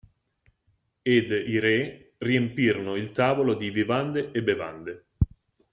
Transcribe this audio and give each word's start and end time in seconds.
Ed 1.15 1.29
i 1.29 1.59
re 1.59 2.15
riempirono 2.17 2.95
il 2.95 3.11
tavolo 3.11 3.53
di 3.53 3.69
vivande 3.69 4.31
e 4.31 4.41
bevande. 4.41 5.05